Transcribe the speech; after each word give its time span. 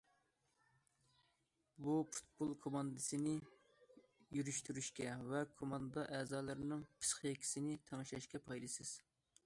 بۇ 1.87 1.97
پۇتبول 2.13 2.55
كوماندىسىنى 2.63 3.35
يۈرۈشتۈرۈشكە 4.39 5.13
ۋە 5.33 5.43
كوماندا 5.61 6.07
ئەزالىرىنىڭ 6.19 6.83
پىسخىكىسىنى 7.03 7.81
تەڭشەشكە 7.91 8.43
پايدىسىز. 8.49 8.97